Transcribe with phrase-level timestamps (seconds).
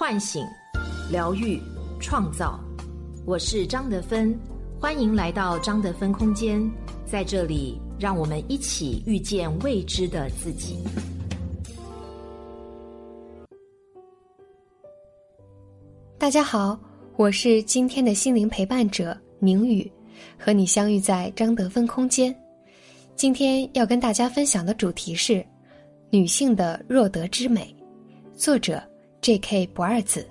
[0.00, 0.46] 唤醒、
[1.10, 1.60] 疗愈、
[1.98, 2.56] 创造。
[3.26, 4.32] 我是张德芬，
[4.78, 6.62] 欢迎来到张德芬空间，
[7.04, 10.78] 在这里，让我们一起遇见未知的自己。
[16.16, 16.78] 大家好，
[17.16, 19.90] 我是今天的心灵陪伴者宁宇，
[20.38, 22.32] 和你相遇在张德芬空间。
[23.16, 25.44] 今天要跟大家分享的主题是
[26.08, 27.74] 女性的弱德之美，
[28.36, 28.80] 作者。
[29.20, 29.66] J.K.
[29.74, 30.26] 不二子。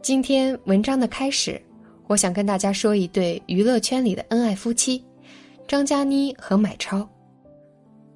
[0.00, 1.60] 今天文章的开始，
[2.06, 5.04] 我想跟大家说一对娱乐圈里的恩爱夫妻，
[5.66, 7.06] 张嘉倪和买超。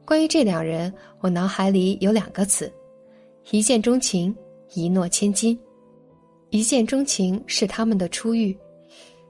[0.04, 2.72] 关于这两人，我脑海里有两个词：
[3.50, 4.34] 一见钟情，
[4.74, 5.58] 一诺千金。
[6.50, 8.56] 一见钟情是他们的初遇，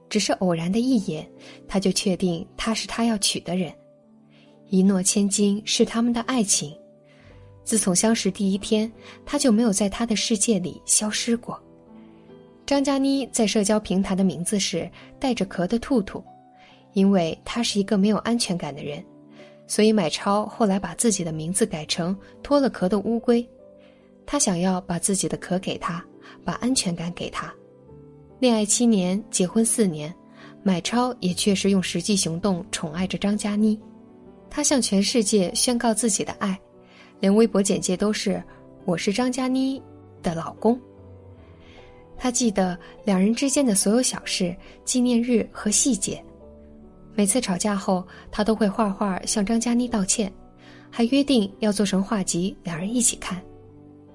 [0.07, 1.27] 只是偶然的一眼，
[1.67, 3.71] 他就确定他是他要娶的人；
[4.69, 6.77] 一诺千金是他们的爱情。
[7.67, 8.89] 自从相识第一天，
[9.25, 11.61] 他就没有在他的世界里消失过。
[12.65, 16.23] 张嘉倪在社交平台的名字是带着壳的兔兔，
[16.93, 19.03] 因为他是一个没有安全感的人，
[19.67, 23.45] 所以买超后来把自己的名字改成脱了壳的乌龟。
[24.25, 26.01] 他想要把自己的壳给他，
[26.45, 27.53] 把安全感给他。
[28.39, 30.13] 恋爱七年，结婚四年，
[30.63, 33.77] 买超也确实用实际行动宠爱着张嘉倪。
[34.49, 36.57] 他向全世界宣告自己的爱。
[37.19, 38.41] 连微博简介都是
[38.85, 39.81] “我是张嘉倪
[40.21, 40.79] 的老公”。
[42.17, 46.23] 他记得两人之间的所有小事、纪念日和细节。
[47.13, 50.31] 每次吵架后，他都会画画向张嘉倪道歉，
[50.91, 53.41] 还约定要做成画集，两人一起看。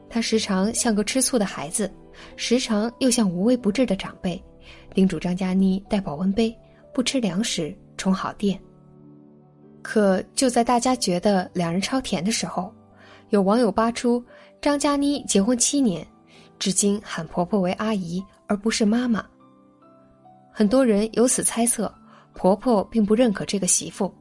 [0.09, 1.93] 他时常像个吃醋的孩子，
[2.37, 4.41] 时常又像无微不至的长辈，
[4.95, 6.57] 叮嘱张嘉倪带保温杯，
[6.93, 8.61] 不吃凉食，充好电。
[9.81, 12.73] 可就在大家觉得两人超甜的时候，
[13.33, 14.23] 有网友扒出，
[14.61, 16.07] 张嘉倪结婚七年，
[16.59, 19.25] 至今喊婆婆为阿姨而不是妈妈。
[20.53, 21.91] 很多人由此猜测，
[22.35, 24.13] 婆婆并不认可这个媳妇。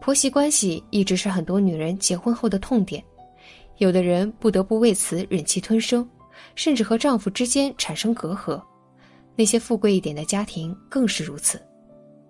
[0.00, 3.04] 婆媳关系一直是很多女人结婚后的痛点，
[3.76, 6.08] 有的人不得不为此忍气吞声，
[6.54, 8.58] 甚至和丈夫之间产生隔阂。
[9.36, 11.60] 那些富贵一点的家庭更是如此，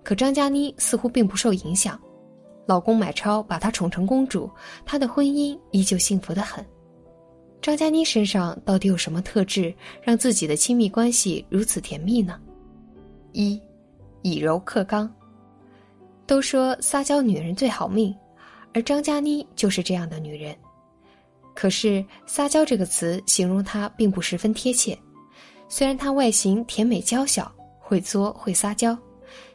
[0.03, 1.97] 可张嘉倪似乎并不受影响。
[2.67, 4.51] 老公买超把她宠成公主，
[4.85, 6.65] 她的婚姻依旧幸福的很。
[7.61, 12.39] 张嘉倪身上到底有什么特质，让自己的亲密关系如此甜蜜呢？
[13.33, 13.61] 一，
[14.23, 15.13] 以柔克刚。
[16.27, 18.15] 都说撒娇女人最好命，
[18.73, 20.57] 而张嘉倪就是这样的女人。
[21.55, 24.99] 可是“撒娇”这个词形容她并不十分贴切。
[25.69, 28.97] 虽然她外形甜美娇小，会作会撒娇，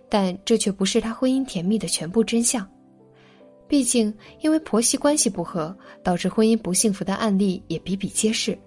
[0.08, 2.68] 但这却不是她婚姻甜蜜的全部真相。
[3.70, 8.58] 毕竟，因为婆媳关系不和，导致婚姻不幸福的案例也比比皆是。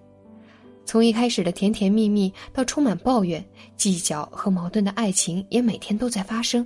[0.84, 3.44] 从一开始的甜甜蜜蜜，到充满抱怨、
[3.76, 6.64] 计较和矛盾的爱情，也每天都在发生。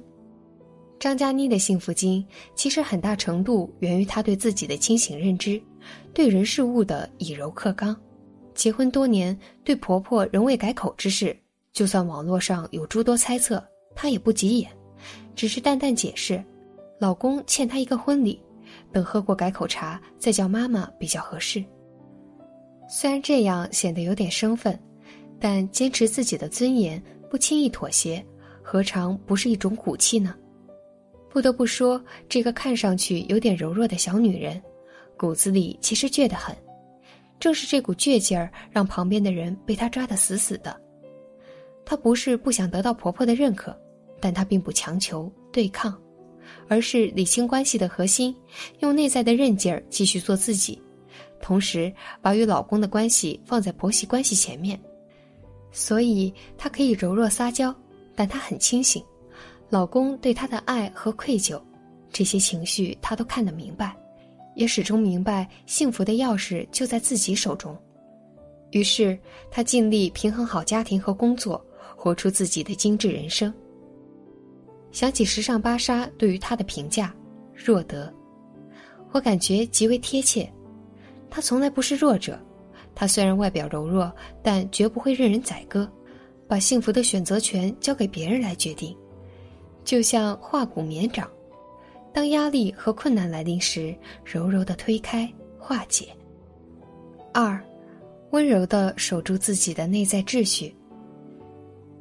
[0.98, 5.60] 张嘉倪的幸福经，其实很大程度源于她对自己的清醒认知，
[6.12, 7.96] 对人事物的以柔克刚。
[8.54, 11.34] 结婚多年，对婆婆仍未改口之事，
[11.72, 13.62] 就算网络上有诸多猜测，
[13.94, 14.70] 她也不急眼，
[15.34, 16.42] 只是淡淡解释。
[16.98, 18.40] 老公欠她一个婚礼，
[18.92, 21.64] 等喝过改口茶再叫妈妈比较合适。
[22.88, 24.78] 虽然这样显得有点生分，
[25.38, 28.24] 但坚持自己的尊严，不轻易妥协，
[28.62, 30.34] 何尝不是一种骨气呢？
[31.28, 34.62] 不得不说，这个看上去有点柔弱的小女人，
[35.18, 36.56] 骨子里其实倔得很。
[37.38, 40.74] 正是这股倔劲儿，让旁边的人被她抓得死死的。
[41.84, 43.78] 她不是不想得到婆婆的认可，
[44.18, 46.00] 但她并不强求对抗。
[46.68, 48.34] 而是理清关系的核心，
[48.80, 50.80] 用内在的韧劲儿继续做自己，
[51.40, 54.80] 同时把与老公的关系放在婆媳关系前面。
[55.72, 57.74] 所以她可以柔弱撒娇，
[58.14, 59.04] 但她很清醒，
[59.68, 61.60] 老公对她的爱和愧疚，
[62.10, 63.94] 这些情绪她都看得明白，
[64.54, 67.76] 也始终明白幸福的钥匙就在自己手中。
[68.70, 69.18] 于是
[69.50, 71.62] 她尽力平衡好家庭和工作，
[71.94, 73.52] 活出自己的精致人生。
[74.92, 77.14] 想起时尚芭莎对于她的评价，
[77.54, 78.12] 弱德，
[79.12, 80.50] 我感觉极为贴切。
[81.28, 82.38] 她从来不是弱者，
[82.94, 84.10] 她虽然外表柔弱，
[84.42, 85.90] 但绝不会任人宰割，
[86.48, 88.96] 把幸福的选择权交给别人来决定，
[89.84, 91.28] 就像化骨绵掌，
[92.12, 93.94] 当压力和困难来临时，
[94.24, 96.08] 柔柔的推开化解。
[97.34, 97.62] 二，
[98.30, 100.74] 温柔的守住自己的内在秩序。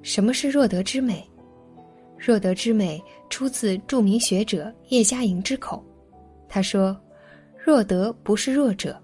[0.02, 1.28] 什么是弱德之美？
[2.26, 3.00] 若得之美
[3.30, 5.86] 出自著名学者叶嘉莹之口，
[6.50, 7.00] 他说
[7.64, 9.00] ：“若得不是弱者，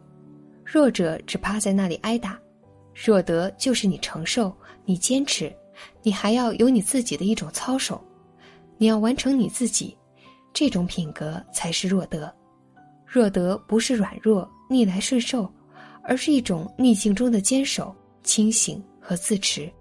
[0.65, 2.35] 弱者只趴在那里挨打，
[2.95, 4.51] 弱德就是你承受，
[4.85, 5.55] 你坚持，
[6.01, 8.03] 你还要有你自己的一种操守，
[8.79, 9.95] 你要完成你自己，
[10.51, 12.33] 这种品格才是弱德。
[13.05, 15.47] 弱德不是软弱、逆来顺受，
[16.01, 19.71] 而是一种逆境中的坚守、清醒和自持。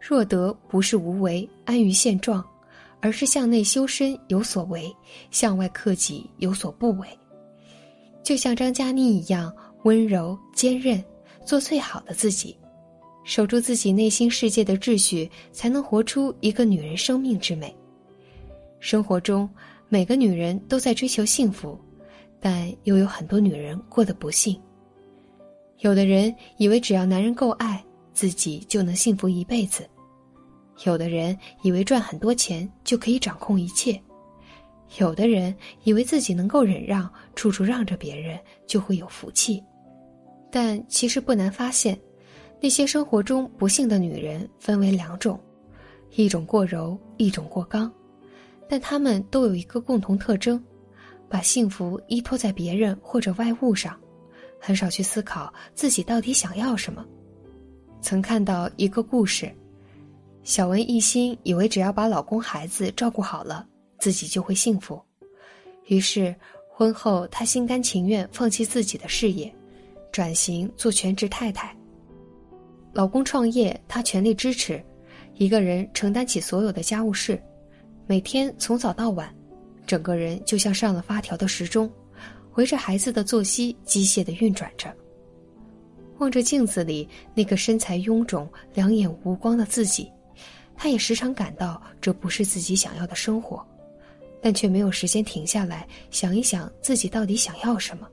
[0.00, 2.44] 弱德不是无为、安于现状，
[3.04, 4.90] 而是向内修身有所为，
[5.30, 7.06] 向外克己有所不为。
[8.22, 11.04] 就像张嘉倪一样，温柔坚韧，
[11.44, 12.56] 做最好的自己，
[13.22, 17.76] 守住自己内心世界的秩序，才能活出一个女人生命之美。
[18.80, 19.46] 生活中，
[19.90, 21.78] 每个女人都在追求幸福。
[22.40, 24.58] 但又有很多女人过得不幸。
[25.80, 27.84] 有的人以为只要男人够爱
[28.14, 29.86] 自己就能幸福一辈子，
[30.84, 34.00] 有的人以为赚很多钱就可以掌控一切，
[34.98, 35.54] 有的人
[35.84, 39.62] 以为自己能够忍让，处处让着别人就会有福气。
[40.50, 41.98] 但其实不难发现，
[42.60, 45.38] 那些生活中不幸的女人分为两种，
[46.16, 47.92] 一种过柔，一种过刚，
[48.68, 50.62] 但她们都有一个共同特征。
[51.26, 53.98] 把幸福依托在别人或者外物上，
[54.60, 57.04] 很少去思考自己到底想要什么。
[58.00, 59.52] 曾看到一个故事，
[60.44, 63.66] 小文一心以为只要把老公孩子照顾好了，
[63.98, 65.00] 自己就会幸福，
[65.86, 66.34] 于是
[66.68, 69.52] 婚后她心甘情愿放弃自己的事业，
[70.12, 71.74] 转型做全职太太。
[72.92, 74.84] 老公创业，她全力支持，
[75.36, 77.42] 一个人承担起所有的家务事，
[78.06, 79.34] 每天从早到晚。
[79.86, 81.90] 整个人就像上了发条的时钟，
[82.54, 84.94] 围着孩子的作息机械的运转着。
[86.18, 90.10] 望着镜子里那个身材臃肿、两眼无光的自己，
[90.76, 93.64] 他也时常感到这不是自己想要的生活，
[94.40, 98.08] 但却没有时间停下来想一想自己到底想要什么。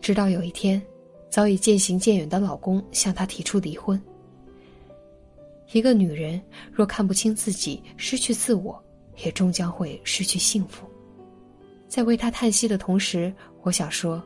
[0.00, 0.80] 直到有一天，
[1.28, 4.00] 早已渐行渐远的老公向她提出离婚。
[5.72, 6.40] 一个女人
[6.72, 8.82] 若看不清自己，失去自我。
[9.24, 10.86] 也终将会失去幸福。
[11.88, 13.32] 在为他叹息的同时，
[13.62, 14.22] 我想说，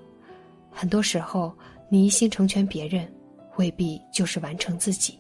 [0.69, 1.56] 很多时候
[1.88, 3.08] 你一心成全别人，
[3.56, 5.17] 未必就是完成自己。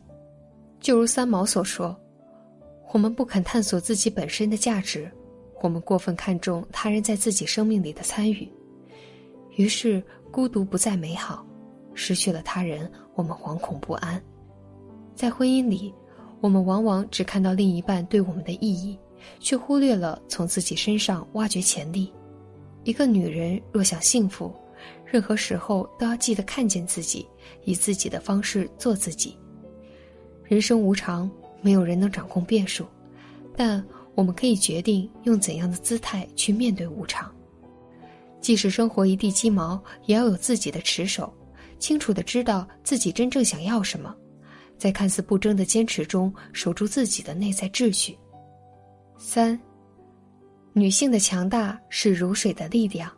[0.80, 1.96] 就如三毛所说
[2.92, 5.10] ：“我们不肯探索自己本身的价值，
[5.62, 8.48] 我们过分看重他人在自己生命里的参与，
[9.56, 11.46] 于是孤独不再美好。
[11.94, 14.20] 失去了他人，我们惶恐不安。
[15.14, 15.94] 在婚姻里，
[16.40, 18.98] 我们往往只看到另一半对我们的意义。”
[19.38, 22.10] 却忽略了从自己身上挖掘潜力。
[22.84, 24.50] 一个女人若想幸福，
[25.04, 27.28] 任何时候都要记得看见自己，
[27.64, 29.36] 以自己的方式做自己。
[30.50, 31.30] 人生无常，
[31.62, 32.84] 没有人能掌控变数，
[33.56, 33.80] 但
[34.16, 37.32] 我们可以决定用怎样的姿态去面对无常。
[38.40, 41.32] 即使生活一地鸡毛，也要有自己的持守，
[41.78, 44.12] 清楚的知道自己真正想要什么，
[44.76, 48.18] 在看似不争的坚持中，守住自己的内在秩序。
[49.16, 49.56] 三，
[50.72, 53.08] 女性的强大是如水的力量。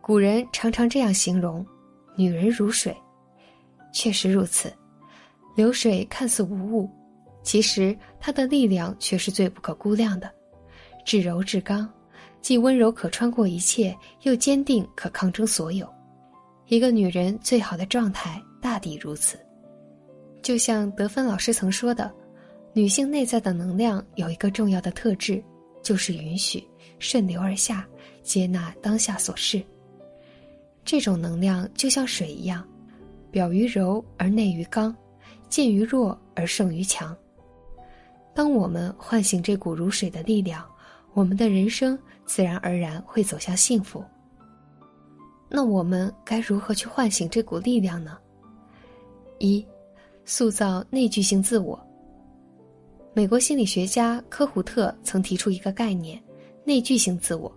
[0.00, 1.62] 古人常常这样形容
[2.16, 2.96] ：“女人如水。”
[3.92, 4.72] 确实如此，
[5.54, 6.90] 流水看似无物，
[7.42, 10.30] 其实它的力量却是最不可估量的。
[11.04, 11.88] 至柔至刚，
[12.40, 15.88] 既温柔可穿过一切，又坚定可抗争所有。
[16.66, 19.38] 一个女人最好的状态，大抵如此。
[20.42, 22.12] 就像德芬老师曾说的。
[22.76, 25.40] 女性内在的能量有一个重要的特质，
[25.80, 26.66] 就是允许
[26.98, 27.86] 顺流而下，
[28.24, 29.62] 接纳当下所示。
[30.84, 32.68] 这种能量就像水一样，
[33.30, 34.92] 表于柔而内于刚，
[35.54, 37.16] 见于弱而胜于强。
[38.34, 40.68] 当我们唤醒这股如水的力量，
[41.12, 41.96] 我们的人生
[42.26, 44.02] 自然而然会走向幸福。
[45.48, 48.18] 那我们该如何去唤醒这股力量呢？
[49.38, 49.64] 一，
[50.24, 51.80] 塑造内聚性自我。
[53.12, 56.20] 美国心理学家科胡特曾提出一个概念：
[56.64, 57.56] 内聚性自我，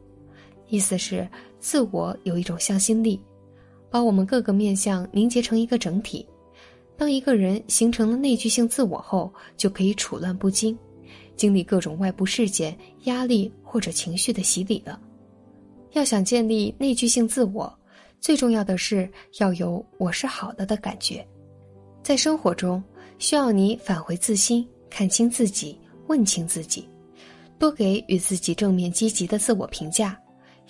[0.68, 1.28] 意思是
[1.60, 3.20] 自我有一种向心力，
[3.90, 6.24] 把我们各个面相凝结成一个整体。
[6.98, 10.78] 当一个人形成了内聚性自我后，就可以处乱不惊，
[11.36, 15.00] 经历各种外部事件、压力或者情绪的洗礼了。
[15.92, 17.72] 要想建立内聚性自我，
[18.20, 21.26] 最重要的是要有“我是好的”的感觉。
[22.02, 22.84] 在生活中，
[23.20, 24.68] 需要你返回自心。
[24.90, 25.78] 看清自己，
[26.08, 26.88] 问清自己，
[27.60, 30.18] 多给予自己正面积极的自我评价，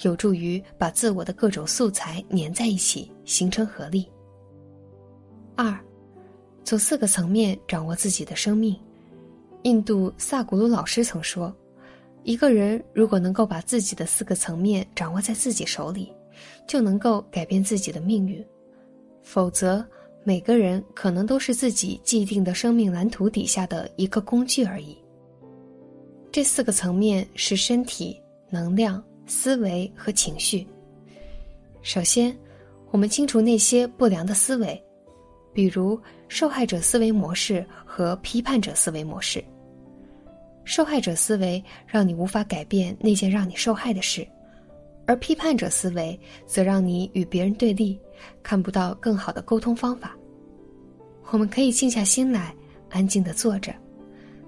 [0.01, 4.09] 有助于把自我的各种素材粘在一起，形成合力。
[5.55, 5.79] 二，
[6.67, 8.75] 从四个层面掌握自己的生命。
[9.63, 11.55] 印度萨古鲁老师曾说，
[12.23, 16.11] 一个人如果能够把自己的四个层面掌握在自己手里，
[16.67, 18.45] 就能够改变自己的命运，
[19.23, 19.81] 否则，
[20.25, 24.97] 每个人可能都是自己既定的生命蓝图底下的一个工具而已。
[26.33, 30.67] 这四个层面是身体、能量、思维和情绪。
[31.81, 32.37] 首先，
[32.91, 34.83] 我们清除那些不良的思维，
[35.53, 39.43] 比如受害者思维模式和批判者思维模式。
[40.63, 44.27] 受害者思维让你无法改变那件让你受害的事。
[45.05, 47.97] 而批判者思维则让你与别人对立，
[48.43, 50.17] 看不到更好的沟通方法。
[51.31, 52.53] 我们可以静下心来，
[52.89, 53.73] 安静的坐着，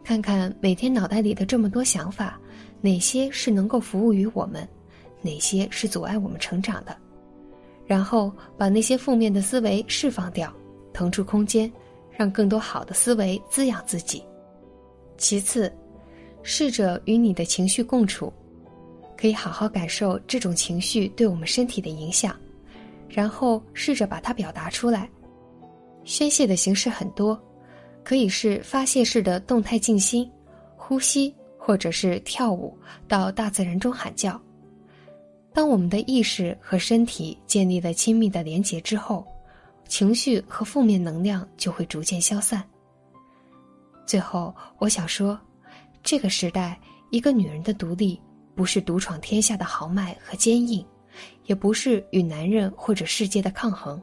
[0.03, 2.37] 看看每天脑袋里的这么多想法，
[2.81, 4.67] 哪些是能够服务于我们，
[5.21, 6.93] 哪些是阻碍我们成长的，
[7.87, 10.53] 然后把那些负面的思维释放掉，
[10.99, 11.71] 腾出空间，
[12.11, 14.21] 让更多好的思维滋养自己。
[15.17, 15.73] 其次，
[16.43, 18.33] 试着与你的情绪共处。
[19.15, 22.35] 可以好好感受这种情绪对我们身体的影响，
[23.07, 25.09] 然后试着把它表达出来。
[26.03, 27.41] 宣泄的形式很多，
[28.03, 30.29] 可以是发泄式的动态静心、
[30.75, 32.77] 呼吸，或者是跳舞，
[33.07, 34.37] 到大自然中喊叫。
[35.53, 39.25] 当我们的意识和身体建立了亲密的连结之后，
[39.89, 42.63] 情绪和负面能量就会逐渐消散。
[44.05, 45.37] 最后，我想说，
[46.01, 46.79] 这个时代，
[47.09, 48.17] 一个女人的独立。
[48.55, 50.85] 不是独闯天下的豪迈和坚硬，
[51.45, 54.01] 也不是与男人或者世界的抗衡，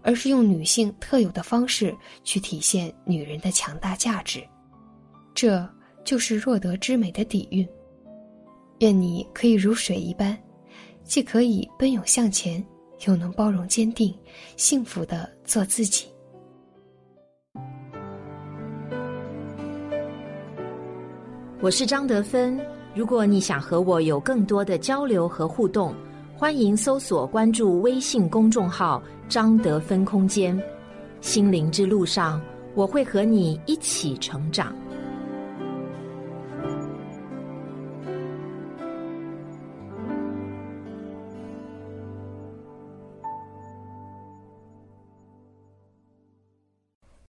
[0.00, 4.46] 而是用女性特有的方式去体现女人的强大价值。
[5.34, 5.68] 这
[6.04, 7.68] 就是若得之美的底蕴。
[8.78, 10.38] 愿你可以如水一般，
[11.02, 12.64] 既可以奔涌向前，
[13.06, 14.14] 又能包容坚定，
[14.56, 16.06] 幸福的做自己。
[21.60, 22.58] 我是张德芬。
[22.94, 25.94] 如果你想和我有更多的交流和互动，
[26.34, 30.60] 欢迎搜索关注微信公众号“张德芬空间”。
[31.20, 32.40] 心灵之路上，
[32.74, 34.74] 我会和你一起成长。